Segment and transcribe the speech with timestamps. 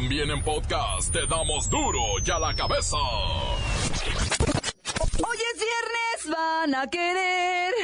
[0.00, 2.96] También en podcast te damos duro y a la cabeza.
[5.26, 7.74] Hoy es viernes, van a querer.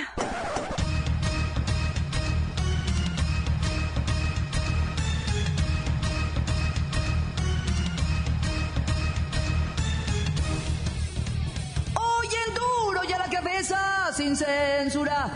[11.97, 15.35] Hoy en duro y a la cabeza, sin censura.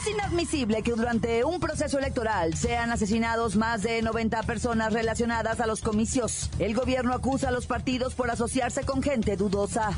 [0.00, 5.66] Es inadmisible que durante un proceso electoral sean asesinados más de 90 personas relacionadas a
[5.66, 6.48] los comicios.
[6.58, 9.90] El gobierno acusa a los partidos por asociarse con gente dudosa.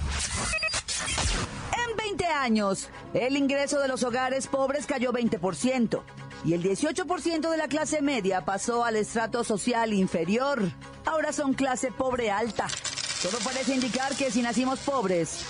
[1.89, 6.03] En 20 años, el ingreso de los hogares pobres cayó 20%
[6.45, 10.63] y el 18% de la clase media pasó al estrato social inferior.
[11.05, 12.67] Ahora son clase pobre alta.
[13.23, 15.45] Todo parece indicar que si nacimos pobres,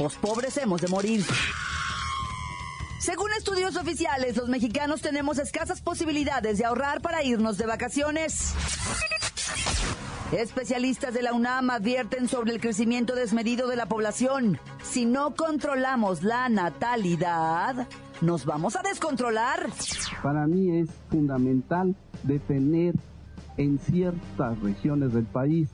[0.00, 1.24] los pobres hemos de morir.
[3.02, 8.54] Según estudios oficiales, los mexicanos tenemos escasas posibilidades de ahorrar para irnos de vacaciones.
[10.30, 14.60] Especialistas de la UNAM advierten sobre el crecimiento desmedido de la población.
[14.84, 17.88] Si no controlamos la natalidad,
[18.20, 19.68] nos vamos a descontrolar.
[20.22, 22.94] Para mí es fundamental detener
[23.56, 25.70] en ciertas regiones del país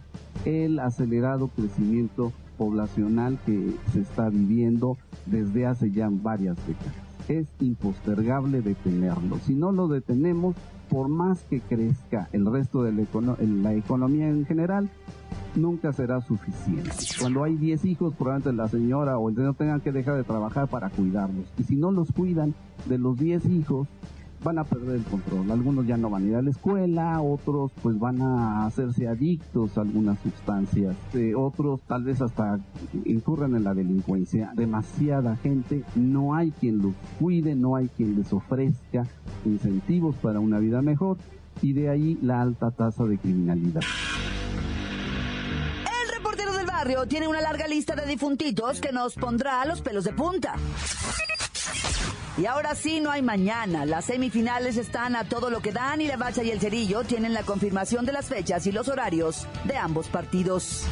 [0.47, 8.63] el acelerado crecimiento poblacional que se está viviendo desde hace ya varias décadas es impostergable
[8.63, 9.39] detenerlo.
[9.45, 10.57] Si no lo detenemos,
[10.89, 14.89] por más que crezca el resto de la, economía en general,
[15.55, 16.91] nunca será suficiente.
[17.21, 20.69] Cuando hay 10 hijos, probablemente la señora o el señor tengan que dejar de trabajar
[20.69, 21.47] para cuidarlos.
[21.59, 22.55] Y si no los cuidan
[22.87, 23.89] de los 10 hijos,
[24.43, 25.51] van a perder el control.
[25.51, 29.77] Algunos ya no van a ir a la escuela, otros pues van a hacerse adictos
[29.77, 32.59] a algunas sustancias, eh, otros tal vez hasta
[33.05, 34.53] incurren en la delincuencia.
[34.55, 39.07] Demasiada gente, no hay quien los cuide, no hay quien les ofrezca
[39.45, 41.17] incentivos para una vida mejor
[41.63, 43.83] y de ahí la alta tasa de criminalidad.
[46.03, 49.81] El reportero del barrio tiene una larga lista de difuntitos que nos pondrá a los
[49.81, 50.55] pelos de punta.
[52.39, 53.85] Y ahora sí, no hay mañana.
[53.85, 57.35] Las semifinales están a todo lo que dan y la bacha y el cerillo tienen
[57.35, 60.85] la confirmación de las fechas y los horarios de ambos partidos.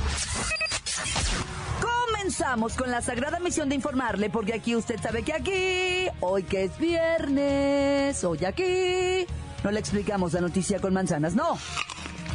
[1.81, 6.65] Comenzamos con la sagrada misión de informarle, porque aquí usted sabe que aquí, hoy que
[6.65, 9.25] es viernes, hoy aquí,
[9.63, 11.57] no le explicamos la noticia con manzanas, no.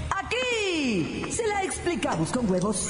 [0.10, 2.90] Aquí se la explicamos con huevos.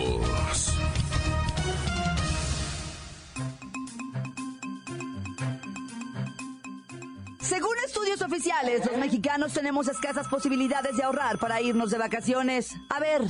[8.19, 12.75] Oficiales, los mexicanos tenemos escasas posibilidades de ahorrar para irnos de vacaciones.
[12.89, 13.21] A ver,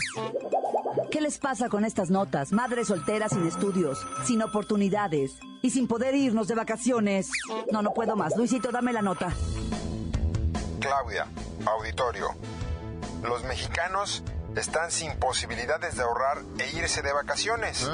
[1.11, 2.51] ¿qué les pasa con estas notas?
[2.51, 7.29] Madres solteras sin estudios, sin oportunidades y sin poder irnos de vacaciones.
[7.71, 8.35] No, no puedo más.
[8.35, 9.31] Luisito, dame la nota.
[10.79, 11.27] Claudia,
[11.65, 12.29] auditorio.
[13.21, 14.23] Los mexicanos
[14.55, 17.89] están sin posibilidades de ahorrar e irse de vacaciones.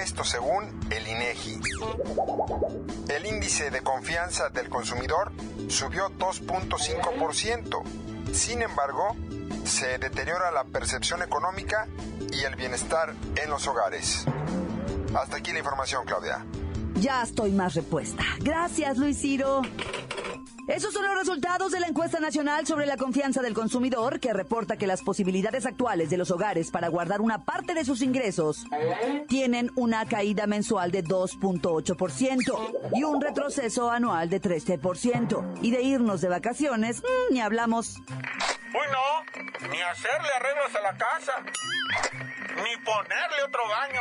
[0.00, 1.60] Esto según el INEGI.
[3.08, 5.32] El índice de confianza del consumidor
[5.68, 7.82] subió 2.5%.
[8.32, 9.16] Sin embargo,
[9.64, 11.88] se deteriora la percepción económica
[12.32, 14.24] y el bienestar en los hogares.
[15.14, 16.44] Hasta aquí la información, Claudia.
[16.94, 18.22] Ya estoy más repuesta.
[18.40, 19.62] Gracias, Luis Ciro.
[20.70, 24.76] Esos son los resultados de la encuesta nacional sobre la confianza del consumidor que reporta
[24.76, 28.64] que las posibilidades actuales de los hogares para guardar una parte de sus ingresos
[29.26, 35.58] tienen una caída mensual de 2.8% y un retroceso anual de 13%.
[35.60, 37.96] Y de irnos de vacaciones, mmm, ni hablamos.
[38.72, 39.24] Uy, no,
[39.68, 41.32] ni hacerle arreglos a la casa,
[42.56, 44.00] ni ponerle otro baño.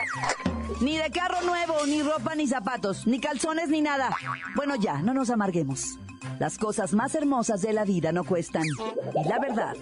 [0.82, 4.16] Ni de carro nuevo, ni ropa, ni zapatos, ni calzones, ni nada.
[4.56, 5.98] Bueno, ya, no nos amarguemos.
[6.40, 8.64] Las cosas más hermosas de la vida no cuestan.
[8.66, 9.76] Y la verdad,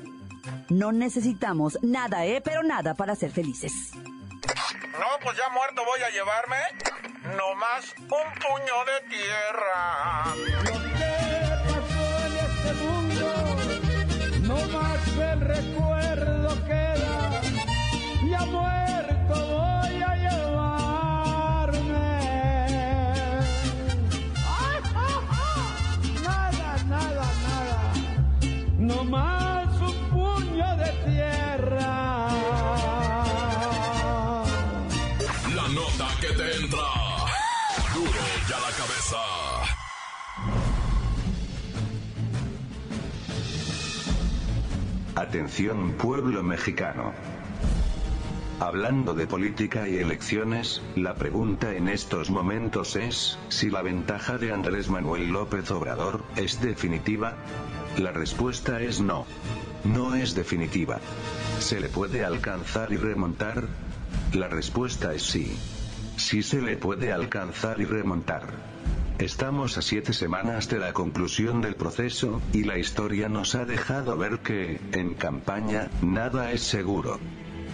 [0.69, 2.41] no necesitamos nada, ¿eh?
[2.41, 3.91] Pero nada para ser felices.
[3.93, 6.57] No, pues ya muerto voy a llevarme
[7.35, 11.26] nomás un puño de tierra.
[35.57, 36.87] La nota que te entra.
[37.95, 38.11] Duro
[38.47, 39.17] ya la cabeza.
[45.15, 47.11] Atención pueblo mexicano.
[48.59, 54.51] Hablando de política y elecciones, la pregunta en estos momentos es, si la ventaja de
[54.51, 57.33] Andrés Manuel López Obrador es definitiva.
[57.97, 59.25] La respuesta es no.
[59.85, 60.99] No es definitiva.
[61.57, 63.86] ¿Se le puede alcanzar y remontar?
[64.33, 65.57] La respuesta es sí.
[66.17, 68.53] Sí se le puede alcanzar y remontar.
[69.19, 74.15] Estamos a siete semanas de la conclusión del proceso, y la historia nos ha dejado
[74.15, 77.19] ver que, en campaña, nada es seguro.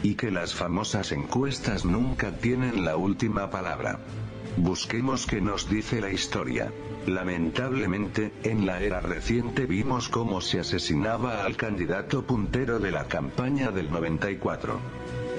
[0.04, 4.00] Y que las famosas encuestas nunca tienen la última palabra.
[4.56, 6.72] Busquemos qué nos dice la historia.
[7.08, 13.72] Lamentablemente, en la era reciente vimos cómo se asesinaba al candidato puntero de la campaña
[13.72, 14.80] del 94.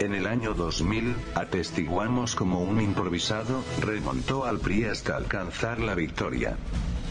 [0.00, 6.56] En el año 2000, atestiguamos como un improvisado, remontó al PRI hasta alcanzar la victoria.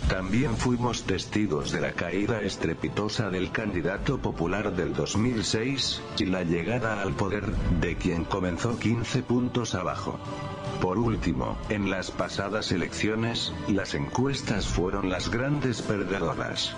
[0.09, 7.01] También fuimos testigos de la caída estrepitosa del candidato popular del 2006, y la llegada
[7.01, 7.45] al poder,
[7.79, 10.19] de quien comenzó 15 puntos abajo.
[10.81, 16.75] Por último, en las pasadas elecciones, las encuestas fueron las grandes perdedoras.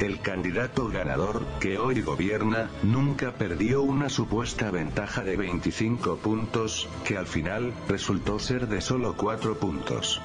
[0.00, 7.16] El candidato ganador, que hoy gobierna, nunca perdió una supuesta ventaja de 25 puntos, que
[7.16, 10.20] al final, resultó ser de solo 4 puntos.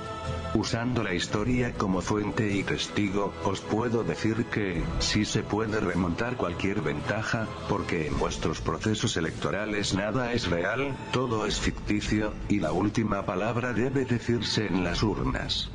[0.54, 6.38] Usando la historia como fuente y testigo, os puedo decir que, sí se puede remontar
[6.38, 12.72] cualquier ventaja, porque en vuestros procesos electorales nada es real, todo es ficticio, y la
[12.72, 15.72] última palabra debe decirse en las urnas.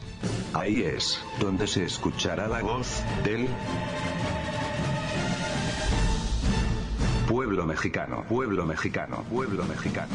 [0.54, 3.48] Ahí es, donde se escuchará la voz, del
[7.28, 10.14] pueblo mexicano, pueblo mexicano, pueblo mexicano.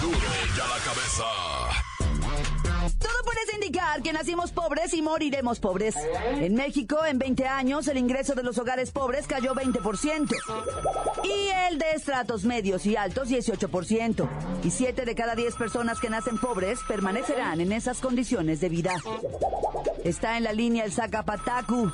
[0.00, 0.18] Duro
[0.56, 1.57] ya la cabeza.
[3.48, 5.94] Parece indicar que nacimos pobres y moriremos pobres.
[6.32, 10.34] En México, en 20 años, el ingreso de los hogares pobres cayó 20%.
[11.24, 14.28] Y el de estratos medios y altos, 18%.
[14.64, 18.92] Y 7 de cada 10 personas que nacen pobres permanecerán en esas condiciones de vida.
[20.04, 21.90] Está en la línea el Zacapatacu.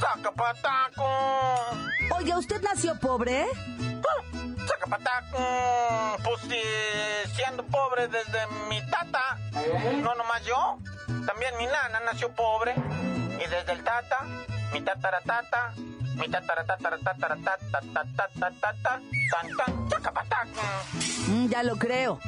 [0.00, 1.08] ¡Sacapataco!
[2.18, 3.46] Oiga, ¿usted nació pobre?
[4.70, 6.16] ¡Sacapataco!
[6.22, 6.62] Pues sí,
[7.34, 9.38] siendo pobre desde mi tata.
[10.02, 10.78] No nomás yo.
[11.26, 12.74] También mi nana nació pobre.
[13.34, 14.20] Y desde el tata,
[14.72, 15.72] mi tataratata,
[16.14, 18.28] mi tataratataratataratatatatatata,
[18.60, 20.60] tan tan, ¡Sacapataco!
[21.28, 22.20] Mm, ya lo creo.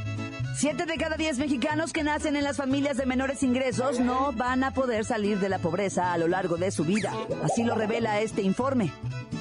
[0.54, 4.62] Siete de cada diez mexicanos que nacen en las familias de menores ingresos no van
[4.64, 7.12] a poder salir de la pobreza a lo largo de su vida.
[7.43, 8.93] Así lo revela este informe.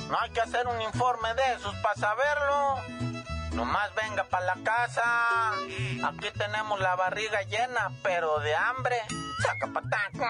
[0.09, 3.11] No hay que hacer un informe de esos para saberlo.
[3.53, 5.03] Nomás venga para la casa.
[6.07, 8.95] Aquí tenemos la barriga llena, pero de hambre.
[9.41, 10.25] ¡Sacapataco!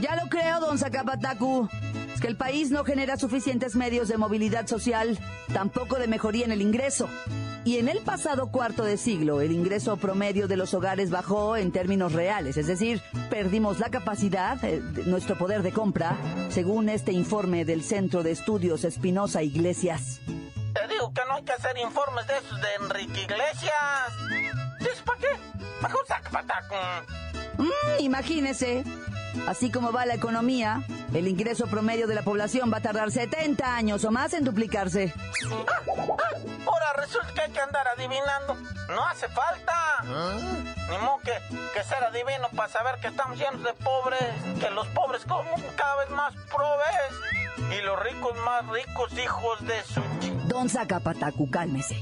[0.00, 1.68] Ya lo creo, don Zacapatacu.
[2.14, 5.18] Es que el país no genera suficientes medios de movilidad social,
[5.52, 7.08] tampoco de mejoría en el ingreso.
[7.64, 11.70] Y en el pasado cuarto de siglo, el ingreso promedio de los hogares bajó en
[11.70, 13.00] términos reales, es decir,
[13.30, 16.16] perdimos la capacidad, eh, de nuestro poder de compra,
[16.50, 20.20] según este informe del Centro de Estudios Espinosa Iglesias.
[20.26, 23.72] Te digo que no hay que hacer informes de esos de Enrique Iglesias.
[24.80, 25.28] ¿Eso para qué?
[25.82, 26.74] Mejor ¡Sacapataco!
[27.58, 28.82] Mm, imagínese,
[29.46, 30.82] así como va la economía,
[31.14, 35.12] el ingreso promedio de la población va a tardar 70 años o más en duplicarse.
[36.66, 38.56] Ahora resulta que hay que andar adivinando.
[38.88, 39.72] No hace falta.
[40.90, 41.32] Ni modo que,
[41.74, 44.58] que ser adivino para saber que estamos llenos de pobres.
[44.60, 47.78] Que los pobres como cada vez más probes.
[47.78, 50.02] Y los ricos más ricos, hijos de su...
[50.48, 51.94] Don Zacapatacu, cálmese.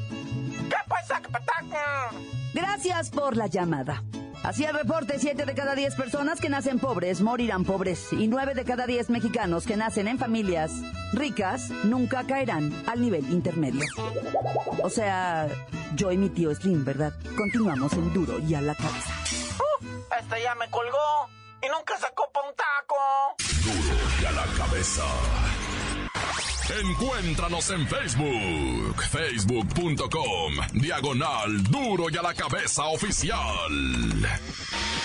[0.69, 2.17] ¿Qué pasa, Pataco?
[2.55, 4.03] Gracias por la llamada.
[4.43, 8.55] Así el reporte, 7 de cada 10 personas que nacen pobres morirán pobres y 9
[8.55, 10.73] de cada 10 mexicanos que nacen en familias
[11.13, 13.85] ricas nunca caerán al nivel intermedio.
[14.83, 15.47] O sea,
[15.95, 17.13] yo y mi tío Slim, ¿verdad?
[17.37, 19.15] Continuamos en duro y a la cabeza.
[20.19, 21.29] Este ya me colgó
[21.63, 22.97] y nunca sacó pa' un taco.
[23.65, 25.03] Duro ya la cabeza.
[26.79, 33.73] Encuéntranos en Facebook, facebook.com, diagonal duro y a la cabeza oficial.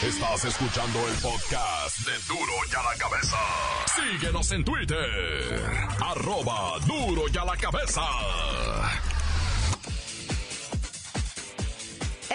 [0.04, 3.38] Estás escuchando el podcast de Duro y a la cabeza.
[3.96, 5.64] Síguenos en Twitter,
[6.02, 8.04] arroba duro y a la cabeza.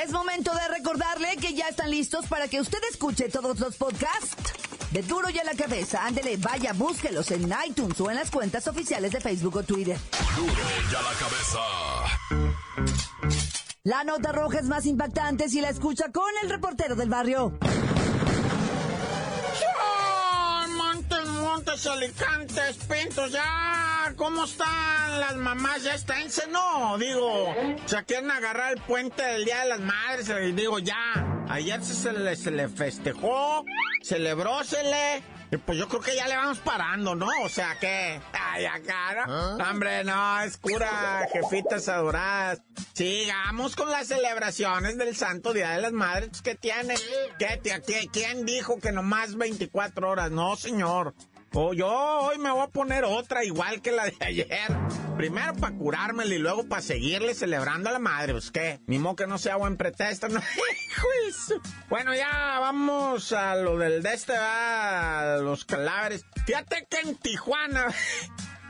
[0.02, 4.69] Es momento de recordarle que ya están listos para que usted escuche todos los podcasts
[4.90, 6.04] de Duro y a la cabeza.
[6.04, 9.98] Ándele, vaya, búsquelos en iTunes o en las cuentas oficiales de Facebook o Twitter.
[10.36, 11.60] Duro y a la cabeza.
[13.84, 17.58] La nota roja es más impactante si la escucha con el reportero del barrio.
[20.76, 24.12] Montes, montes, alicantes, pintos, ya.
[24.16, 25.82] ¿Cómo están las mamás?
[25.82, 27.54] ¿Ya está en No, digo,
[27.86, 30.30] se quieren agarrar el puente del Día de las Madres.
[30.46, 31.29] Y digo, ya.
[31.50, 33.64] Ayer se le, se le festejó,
[34.02, 37.28] celebrósele y pues yo creo que ya le vamos parando, ¿no?
[37.42, 38.20] O sea que.
[38.32, 39.34] Ay, acá, ¿no?
[39.34, 39.70] ¿Ah?
[39.70, 42.62] Hombre, no, es cura, jefitas adoradas.
[42.94, 46.40] Sigamos con las celebraciones del Santo Día de las Madres.
[46.42, 46.94] ¿Qué tiene?
[47.38, 50.30] ¿Qué, ¿Qué, ¿Quién dijo que nomás 24 horas?
[50.30, 51.14] No, señor.
[51.52, 54.46] O yo hoy me voy a poner otra igual que la de ayer.
[55.16, 58.32] Primero para curármela y luego para seguirle celebrando a la madre.
[58.32, 60.28] Pues qué, ni modo que no sea buen pretexto.
[60.28, 60.40] No,
[61.88, 66.24] bueno, ya vamos a lo del de este, a los cadáveres.
[66.46, 67.86] Fíjate que en Tijuana.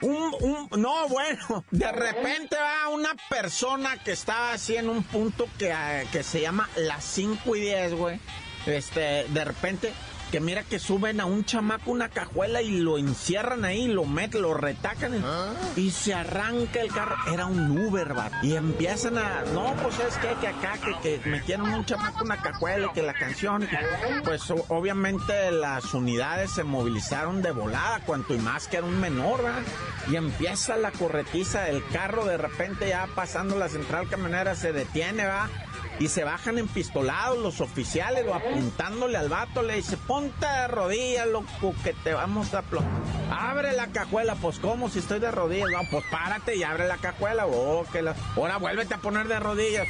[0.03, 5.47] Un, un, no, bueno, de repente va una persona que estaba así en un punto
[5.59, 5.77] que,
[6.11, 8.19] que se llama las 5 y 10, güey.
[8.65, 9.93] Este, de repente
[10.31, 14.43] que mira que suben a un chamaco una cajuela y lo encierran ahí, lo meten,
[14.43, 15.53] lo retacan ¿Ah?
[15.77, 17.17] y se arranca el carro.
[17.33, 18.31] Era un Uber, va.
[18.43, 22.37] Y empiezan a, no, pues es que, que acá, que, que metieron un chamaco una
[22.37, 23.69] cajuela, que la canción,
[24.25, 29.43] pues obviamente las unidades se movilizaron de volada, cuanto y más que era un menor,
[29.43, 29.63] ¿verdad?
[30.11, 35.27] Y empieza la corretiza del carro, de repente ya pasando la central camionera se detiene,
[35.27, 35.49] va
[36.01, 41.29] y se bajan empistolados los oficiales o apuntándole al vato, le dice, ponte de rodillas,
[41.29, 42.65] loco, que te vamos a...
[43.31, 45.69] Abre la cajuela, pues ¿cómo si estoy de rodillas?
[45.71, 48.17] No, pues párate y abre la cajuela, oh, que la...
[48.35, 49.89] Ahora vuélvete a poner de rodillas,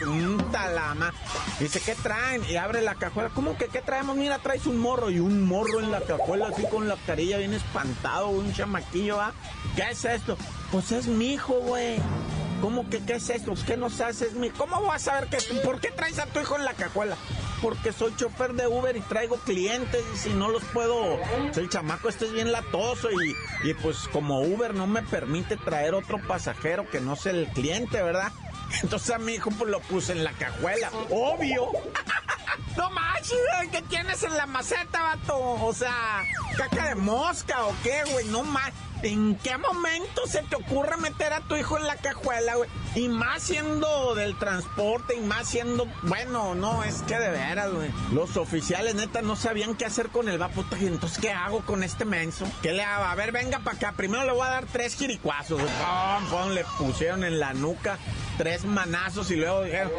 [0.51, 1.15] talama.
[1.61, 2.43] Dice, ¿qué traen?
[2.51, 4.17] Y abre la cajuela, ¿cómo que qué traemos?
[4.17, 7.55] Mira, traes un morro y un morro en la cajuela así con la carilla bien
[7.55, 9.33] espantado, un chamaquillo, ¿va?
[9.77, 10.37] ¿Qué es esto?
[10.73, 12.01] Pues es mi hijo, güey.
[12.61, 13.55] ¿Cómo que qué es eso?
[13.67, 14.35] ¿Qué nos haces?
[14.35, 14.51] Mi?
[14.51, 17.17] ¿Cómo vas a saber que por qué traes a tu hijo en la cajuela?
[17.63, 21.19] Porque soy chofer de Uber y traigo clientes y si no los puedo,
[21.55, 23.37] el chamaco este es bien latoso y,
[23.69, 28.03] y pues como Uber no me permite traer otro pasajero que no sea el cliente,
[28.03, 28.33] ¿verdad?
[28.83, 31.71] Entonces a mi hijo pues lo puse en la cajuela, obvio.
[32.77, 33.37] No manches,
[33.73, 35.37] ¿qué tienes en la maceta, vato?
[35.39, 36.25] O sea,
[36.57, 38.90] caca de mosca o qué, güey, no manches.
[39.03, 42.69] ¿En qué momento se te ocurre meter a tu hijo en la cajuela, güey?
[42.95, 45.87] Y más siendo del transporte y más siendo...
[46.03, 47.91] Bueno, no, es que de veras, güey.
[48.13, 50.41] Los oficiales, neta, no sabían qué hacer con el.
[50.81, 52.47] Y entonces, ¿qué hago con este menso?
[52.63, 53.05] ¿Qué le hago?
[53.05, 53.93] A ver, venga para acá.
[53.93, 55.61] Primero le voy a dar tres jiricuazos.
[55.61, 57.99] Pum, pum, le pusieron en la nuca
[58.37, 59.93] tres manazos y luego dijeron,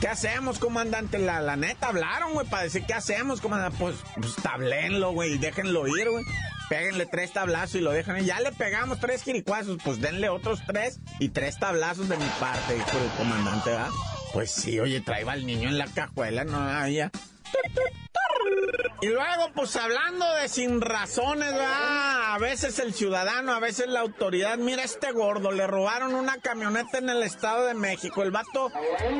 [0.00, 1.18] ¿qué hacemos, comandante?
[1.18, 3.78] La, la neta hablaron, güey, para decir, ¿qué hacemos, comandante?
[3.78, 6.24] Pues, pues tablenlo, güey, déjenlo ir, güey
[6.68, 8.24] péguenle tres tablazos y lo dejan.
[8.24, 12.74] Ya le pegamos tres jiricuazos, pues denle otros tres y tres tablazos de mi parte,
[12.74, 13.90] dijo el comandante, ¿verdad?
[14.32, 17.10] Pues sí, oye, traía al niño en la cajuela, no había.
[19.00, 22.34] Y luego, pues hablando de sin razones, ¿verdad?
[22.34, 24.56] A veces el ciudadano, a veces la autoridad.
[24.58, 28.22] Mira este gordo, le robaron una camioneta en el Estado de México.
[28.22, 28.72] El vato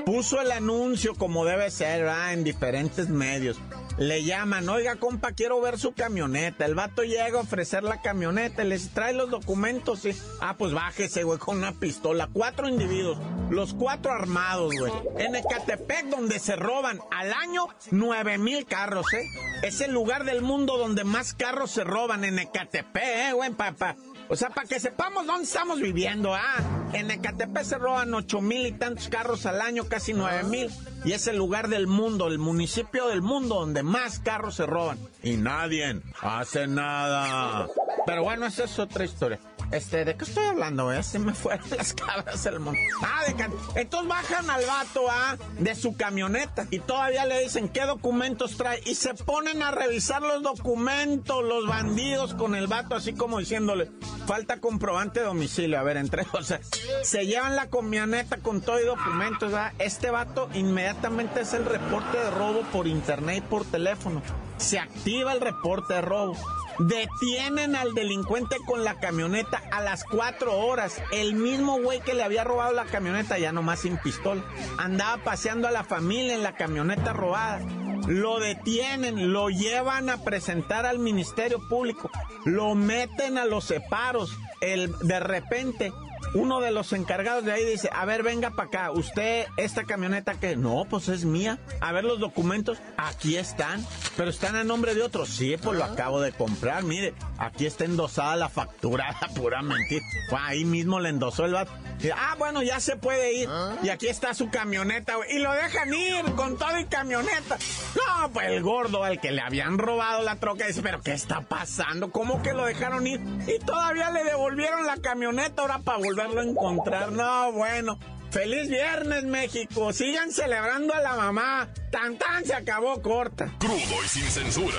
[0.05, 2.33] puso el anuncio como debe ser, ¿verdad?
[2.33, 3.59] En diferentes medios
[3.99, 6.65] le llaman, oiga compa, quiero ver su camioneta.
[6.65, 10.15] El vato llega a ofrecer la camioneta, les trae los documentos y...
[10.41, 12.29] Ah, pues bájese, güey, con una pistola.
[12.33, 13.19] Cuatro individuos,
[13.51, 14.93] los cuatro armados, güey.
[15.19, 19.27] En Ecatepec, donde se roban al año nueve mil carros, ¿eh?
[19.63, 23.51] Es el lugar del mundo donde más carros se roban en Ecatepec, ¿eh, güey?
[23.51, 23.97] Papá.
[24.29, 26.91] O sea, para que sepamos dónde estamos viviendo, ah.
[26.93, 30.71] En Ecatepec se roban ocho mil y tantos carros al año, casi nueve mil.
[31.05, 34.99] Y es el lugar del mundo, el municipio del mundo donde más carros se roban.
[35.23, 37.69] Y nadie hace nada.
[38.05, 39.39] Pero bueno, esa es otra historia.
[39.73, 41.03] Este, ¿de qué estoy hablando, eh?
[41.03, 42.79] Se me fueron las cabras del mundo.
[43.03, 45.37] Ah, de Entonces bajan al vato, ¿ah?
[45.59, 46.67] De su camioneta.
[46.71, 48.81] Y todavía le dicen qué documentos trae.
[48.87, 53.91] Y se ponen a revisar los documentos, los bandidos con el vato, así como diciéndole,
[54.27, 55.79] falta comprobante de domicilio.
[55.79, 56.61] A ver, entre cosas.
[57.03, 59.73] Se llevan la camioneta con todo y documentos, ¿ah?
[59.79, 64.23] Este vato inmediatamente es el reporte de robo por internet y por teléfono.
[64.59, 66.37] Se activa el reporte de robo
[66.79, 71.03] Detienen al delincuente con la camioneta a las cuatro horas.
[71.13, 74.43] El mismo güey que le había robado la camioneta, ya nomás sin pistola.
[74.79, 77.61] Andaba paseando a la familia en la camioneta robada.
[78.07, 82.11] Lo detienen, lo llevan a presentar al Ministerio Público,
[82.45, 84.37] lo meten a los separos.
[84.61, 85.93] El, de repente
[86.35, 90.35] uno de los encargados de ahí dice, a ver, venga para acá, usted, esta camioneta
[90.35, 91.59] que, no, pues es mía.
[91.81, 93.85] A ver los documentos, aquí están,
[94.17, 95.29] pero están a nombre de otros.
[95.29, 100.05] Sí, pues lo acabo de comprar, mire, aquí está endosada la factura, pura mentira.
[100.39, 101.73] ahí mismo le endosó el vato.
[102.15, 103.49] Ah, bueno, ya se puede ir.
[103.83, 105.15] Y aquí está su camioneta.
[105.31, 107.59] Y lo dejan ir con todo y camioneta.
[107.97, 112.11] No, el gordo al que le habían robado la troca dice, pero ¿qué está pasando?
[112.11, 113.21] ¿Cómo que lo dejaron ir?
[113.47, 117.13] Y todavía le devolvieron la camioneta ahora para volverlo a encontrar.
[117.13, 117.99] No, bueno.
[118.31, 119.93] Feliz viernes, México.
[119.93, 121.69] Sigan celebrando a la mamá.
[121.91, 123.53] Tan tan se acabó corta.
[123.59, 124.77] Crudo y sin censura.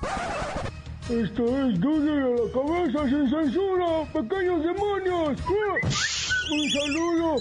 [1.09, 5.41] Esto es Duro y a la Cabeza sin censura, pequeños demonios.
[6.53, 7.37] Un saludo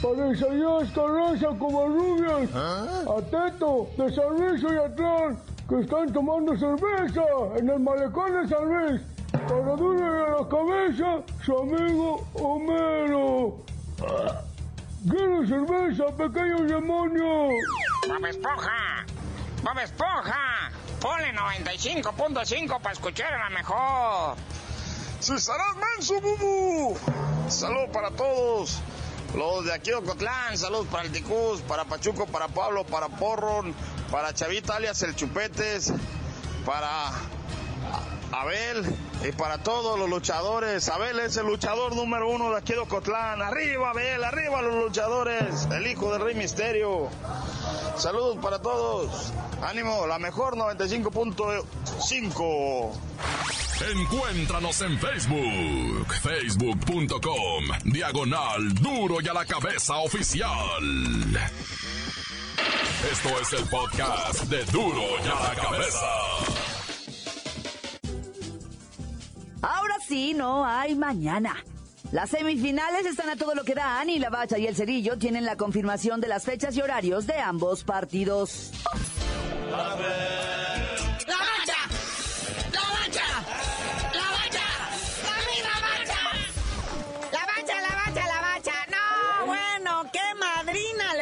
[0.00, 7.24] para Isaías Carranza Covarrubias, a Teto de San Luis y Atlán, que están tomando cerveza
[7.58, 9.02] en el malecón de San Luis.
[9.32, 13.64] Para duro a la cabeza, su amigo Homero.
[15.08, 17.52] ¡Quiero cerveza, pequeños demonios!
[18.08, 19.06] ¡Bob Esponja!
[19.62, 20.70] ¡Bob Esponja!
[21.00, 24.36] Ponle 95.5 para escuchar a la mejor.
[25.20, 26.96] ¡Si serás menso, Bubu!
[27.48, 28.80] Salud para todos.
[29.34, 33.74] Los de aquí de Ocotlán, saludos para el Ticús, para Pachuco, para Pablo, para Porron,
[34.10, 35.92] para Chavita alias el Chupetes,
[36.66, 37.12] para
[38.40, 38.84] Abel
[39.28, 40.88] y para todos los luchadores.
[40.88, 43.42] Abel es el luchador número uno de aquí de Ocotlán.
[43.42, 45.68] Arriba, Abel, arriba los luchadores.
[45.70, 47.10] El hijo del Rey Misterio.
[47.98, 49.34] Saludos para todos.
[49.62, 52.92] Ánimo, la mejor 95.5.
[53.92, 60.48] Encuéntranos en Facebook, facebook.com, diagonal duro y a la cabeza oficial.
[63.10, 66.06] Esto es el podcast de duro y a la cabeza.
[70.10, 71.54] Ahora sí, no hay mañana.
[72.10, 75.44] Las semifinales están a todo lo que dan y la Bacha y el Cerillo tienen
[75.44, 78.72] la confirmación de las fechas y horarios de ambos partidos.
[79.70, 79.94] ¡La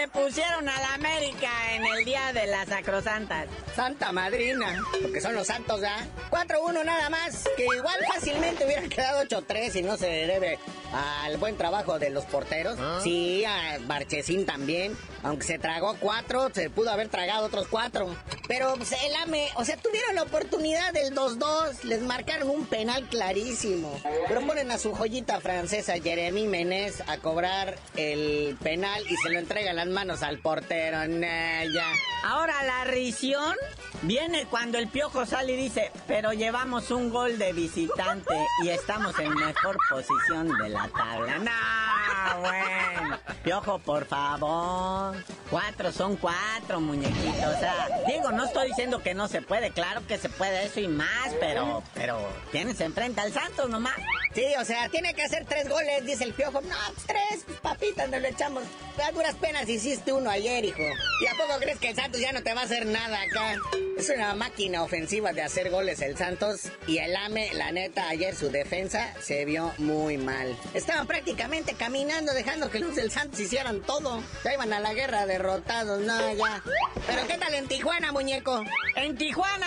[0.09, 3.47] pusieron a la América en el día de las sacrosantas.
[3.75, 6.05] Santa madrina, porque son los santos, ¿ah?
[6.31, 10.59] 4-1 nada más, que igual fácilmente hubiera quedado 8-3 y no se debe
[10.92, 12.79] al buen trabajo de los porteros.
[13.03, 14.96] Sí, a Marchesín también.
[15.22, 18.14] Aunque se tragó cuatro, se pudo haber tragado otros cuatro.
[18.46, 23.09] Pero pues, el AME, o sea, tuvieron la oportunidad del 2-2, les marcaron un penal
[23.09, 24.01] clarísimo.
[24.29, 29.38] Pero ponen a su joyita francesa, Jeremy Menez, a cobrar el penal y se lo
[29.38, 31.07] entregan las manos al portero.
[31.07, 31.92] Nah, ya.
[32.24, 33.57] Ahora la risión
[34.03, 38.35] viene cuando el piojo sale y dice, pero llevamos un gol de visitante
[38.65, 41.39] y estamos en mejor posición de la tabla.
[41.39, 43.19] No, bueno.
[43.43, 45.17] Piojo, por favor.
[45.51, 47.57] Cuatro son cuatro, muñequitos.
[47.57, 50.81] O sea, digo, no estoy diciendo que no se puede, claro que se puede eso
[50.81, 52.19] y más, pero, pero
[52.53, 53.97] tienes enfrente al Santos nomás.
[54.35, 56.61] Sí, o sea, tiene que hacer tres goles, dice el piojo.
[56.61, 58.63] No, tres, pues, papitas, nos lo echamos.
[59.07, 60.83] A duras penas hiciste uno ayer, hijo.
[61.21, 63.55] ¿Y a poco crees que el Santos ya no te va a hacer nada acá?
[63.97, 66.71] Es una máquina ofensiva de hacer goles el Santos.
[66.87, 70.55] Y el AME, la neta, ayer su defensa se vio muy mal.
[70.75, 74.23] Estaban prácticamente caminando, dejando que los del Santos hicieran todo.
[74.45, 76.63] Ya iban a la guerra derrotados, no, ya.
[77.07, 78.63] Pero ¿qué tal en Tijuana, muñeco?
[78.95, 79.67] En Tijuana,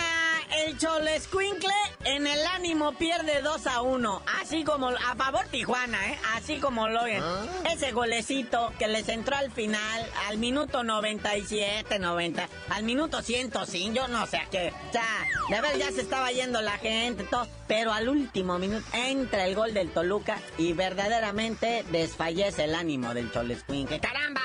[0.64, 1.72] el Cholescuincle
[2.04, 4.22] en el ánimo pierde 2 a 1.
[4.40, 6.18] Así como a favor Tijuana, ¿eh?
[6.34, 7.22] Así como lo ven.
[7.70, 14.08] Ese golecito que les entró al final, al minuto 97, 90, al minuto 105, yo
[14.08, 14.72] no sé a qué.
[14.88, 15.04] O sea,
[15.48, 17.46] de ver ya se estaba yendo la gente, todo.
[17.68, 23.30] Pero al último minuto entra el gol del Toluca y verdaderamente desfallece el ánimo del
[23.30, 24.00] Cholescuincle.
[24.00, 24.40] ¡Caramba!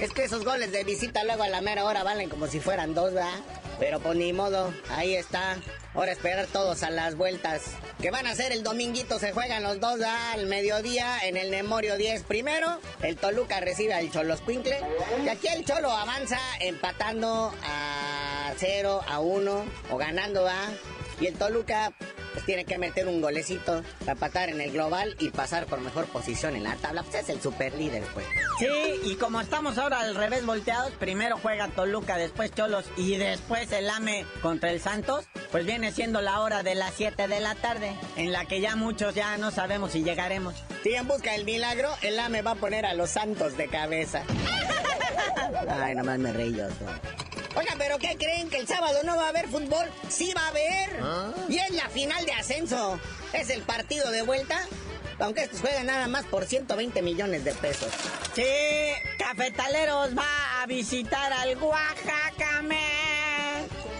[0.00, 2.94] Es que esos goles de visita luego a la mera hora valen como si fueran
[2.94, 3.38] dos, ¿verdad?
[3.78, 5.56] Pero pues ni modo, ahí está.
[5.94, 7.62] Ahora esperar todos a las vueltas.
[8.00, 11.96] Que van a ser el dominguito, se juegan los dos al mediodía en el Nemorio
[11.96, 12.80] 10 primero.
[13.02, 14.78] El Toluca recibe al Cholos Quincle.
[15.24, 20.60] Y aquí el Cholo avanza empatando a 0, a 1 o ganando, ¿va?
[21.20, 21.92] Y el Toluca
[22.32, 26.06] pues tiene que meter un golecito para empatar en el global y pasar por mejor
[26.06, 27.02] posición en la tabla.
[27.02, 28.26] Pues es el super líder, pues.
[28.58, 28.66] Sí,
[29.04, 33.88] y como estamos ahora al revés volteados, primero juega Toluca, después Cholos y después el
[33.88, 37.92] AME contra el Santos, pues viene siendo la hora de las 7 de la tarde,
[38.16, 40.54] en la que ya muchos ya no sabemos si llegaremos.
[40.82, 44.22] Si en busca del milagro, el AME va a poner a los Santos de cabeza.
[45.68, 46.64] Ay, nomás me reí yo.
[47.58, 48.48] Oiga, pero ¿qué creen?
[48.48, 49.90] ¿Que el sábado no va a haber fútbol?
[50.08, 50.90] Sí va a haber.
[51.48, 53.00] Y es la final de ascenso.
[53.32, 54.60] Es el partido de vuelta.
[55.18, 57.88] Aunque estos juegan nada más por 120 millones de pesos.
[58.36, 58.44] Sí,
[59.18, 62.62] Cafetaleros va a visitar al Oaxaca,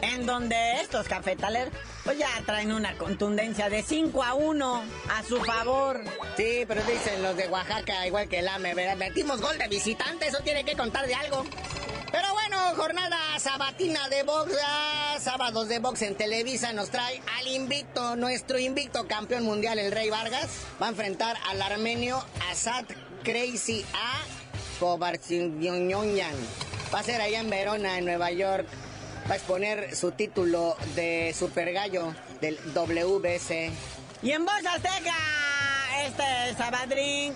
[0.03, 5.43] En donde estos cafetaleros pues ya traen una contundencia de 5 a 1 a su
[5.43, 6.01] favor.
[6.37, 10.39] Sí, pero dicen los de Oaxaca, igual que el AME, metimos gol de visitante, eso
[10.45, 11.45] tiene que contar de algo.
[12.75, 14.53] Jornada sabatina de box,
[15.21, 20.11] sábados de box en Televisa nos trae al invicto, nuestro invicto campeón mundial, el Rey
[20.11, 20.49] Vargas.
[20.81, 22.85] Va a enfrentar al armenio Asad
[23.25, 24.23] Crazy A
[24.81, 26.35] Kovarchinyan.
[26.95, 28.67] Va a ser allá en Verona, en Nueva York.
[29.29, 33.73] Va a exponer su título de Super Gallo del WBC.
[34.23, 35.17] Y en voz azteca,
[36.05, 37.35] este Sabadrín,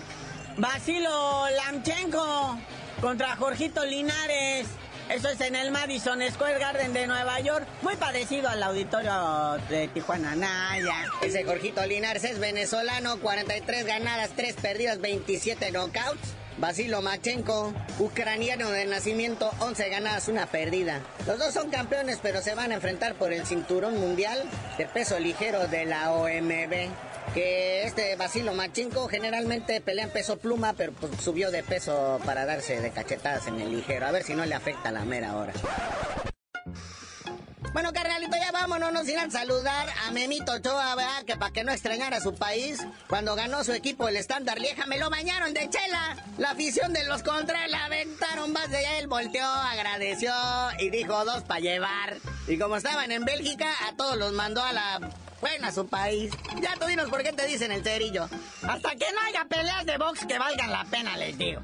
[0.57, 2.57] Basilo Lamchenko
[3.01, 4.67] contra Jorgito Linares.
[5.09, 9.87] Eso es en el Madison Square Garden de Nueva York, muy parecido al auditorio de
[9.89, 10.95] Tijuana Naya.
[11.21, 16.33] Ese Jorgito Linares es venezolano, 43 ganadas, 3 perdidas, 27 knockouts.
[16.57, 21.01] Basilo Machenko, ucraniano de nacimiento, 11 ganadas, una perdida.
[21.25, 24.43] Los dos son campeones, pero se van a enfrentar por el cinturón mundial
[24.77, 26.91] de peso ligero de la OMB
[27.33, 32.45] que este Basilo Machinko generalmente pelea en peso pluma, pero pues, subió de peso para
[32.45, 34.05] darse de cachetadas en el ligero.
[34.05, 35.53] A ver si no le afecta la mera hora.
[37.73, 41.23] Bueno, carnalito, ya vámonos, no sin saludar a Memito Ochoa, ¿verdad?
[41.25, 44.99] Que para que no extrañara su país, cuando ganó su equipo el estándar Lieja, me
[44.99, 46.15] lo bañaron de chela.
[46.37, 48.05] La afición de los contras la allá,
[48.77, 50.33] él volteó, agradeció
[50.79, 52.17] y dijo dos para llevar.
[52.47, 54.99] Y como estaban en Bélgica, a todos los mandó a la
[55.41, 56.31] buena su país.
[56.61, 58.27] Ya tú dinos por qué te dicen el cerillo.
[58.67, 61.61] Hasta que no haya peleas de box que valgan la pena, les digo.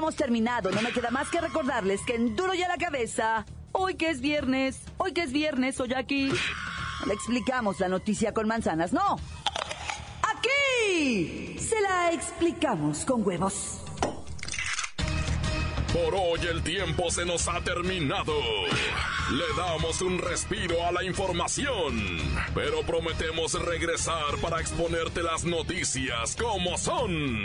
[0.00, 0.70] Hemos terminado.
[0.70, 4.10] No me queda más que recordarles que en Duro y a la cabeza, hoy que
[4.10, 6.30] es viernes, hoy que es viernes, hoy aquí.
[7.06, 9.16] le explicamos la noticia con manzanas, no.
[10.22, 13.82] Aquí se la explicamos con huevos.
[15.92, 18.32] Por hoy el tiempo se nos ha terminado.
[19.32, 22.18] Le damos un respiro a la información,
[22.54, 27.44] pero prometemos regresar para exponerte las noticias como son.